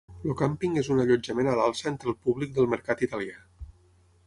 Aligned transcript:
El 0.27 0.31
càmping 0.37 0.79
és 0.81 0.89
un 0.95 1.01
allotjament 1.03 1.51
a 1.51 1.53
l'alça 1.59 1.87
entre 1.93 2.11
el 2.13 2.17
públic 2.29 2.57
del 2.57 2.71
mercat 2.75 3.07
italià. 3.09 3.39